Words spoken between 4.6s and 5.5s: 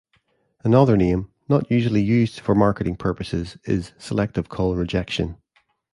Rejection".